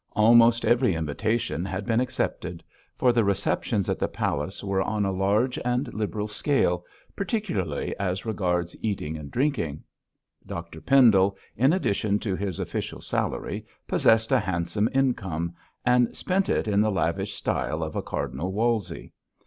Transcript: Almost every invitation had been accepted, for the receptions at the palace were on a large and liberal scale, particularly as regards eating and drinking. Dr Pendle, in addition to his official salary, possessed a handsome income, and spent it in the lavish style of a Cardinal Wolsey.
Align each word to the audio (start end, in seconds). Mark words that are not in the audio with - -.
Almost 0.13 0.65
every 0.65 0.95
invitation 0.95 1.63
had 1.63 1.85
been 1.85 1.99
accepted, 1.99 2.63
for 2.97 3.13
the 3.13 3.23
receptions 3.23 3.87
at 3.87 3.99
the 3.99 4.07
palace 4.07 4.63
were 4.63 4.81
on 4.81 5.05
a 5.05 5.11
large 5.11 5.59
and 5.63 5.93
liberal 5.93 6.27
scale, 6.27 6.83
particularly 7.15 7.95
as 7.99 8.25
regards 8.25 8.75
eating 8.83 9.15
and 9.15 9.29
drinking. 9.29 9.83
Dr 10.47 10.81
Pendle, 10.81 11.37
in 11.55 11.71
addition 11.71 12.17
to 12.17 12.35
his 12.35 12.57
official 12.59 12.99
salary, 12.99 13.63
possessed 13.87 14.31
a 14.31 14.39
handsome 14.39 14.89
income, 14.91 15.53
and 15.85 16.17
spent 16.17 16.49
it 16.49 16.67
in 16.67 16.81
the 16.81 16.89
lavish 16.89 17.35
style 17.35 17.83
of 17.83 17.95
a 17.95 18.01
Cardinal 18.01 18.51
Wolsey. 18.51 19.13